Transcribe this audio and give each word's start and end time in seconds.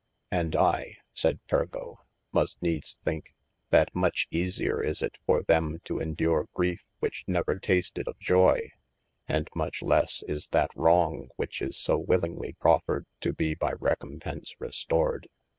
And 0.31 0.55
I 0.55 0.95
(sayd 1.13 1.37
Pergo) 1.47 1.97
must 2.31 2.59
needes 2.59 2.97
think, 3.05 3.35
that 3.69 3.93
much 3.93 4.25
easier 4.31 4.81
is 4.81 5.03
it 5.03 5.19
for 5.27 5.43
them 5.43 5.77
to 5.85 5.99
endure 5.99 6.47
grief 6.55 6.83
which 6.97 7.23
never 7.27 7.59
tasted 7.59 8.07
of 8.07 8.17
joye, 8.17 8.71
and 9.27 9.47
much 9.53 9.83
lesse 9.83 10.23
is 10.27 10.47
that 10.53 10.71
wrong 10.75 11.29
which 11.35 11.61
is 11.61 11.77
so 11.77 11.99
willingly 11.99 12.53
proffered 12.53 13.05
to 13.19 13.31
be 13.31 13.53
by 13.53 13.73
recompence 13.73 14.55
restored. 14.57 15.27